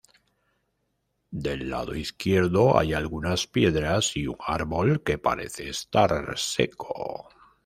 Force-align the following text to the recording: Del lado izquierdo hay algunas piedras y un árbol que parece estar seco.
Del 1.29 1.69
lado 1.69 1.93
izquierdo 1.95 2.75
hay 2.79 2.93
algunas 2.95 3.45
piedras 3.45 4.17
y 4.17 4.25
un 4.25 4.37
árbol 4.39 5.03
que 5.03 5.19
parece 5.19 5.69
estar 5.69 6.11
seco. 6.39 7.29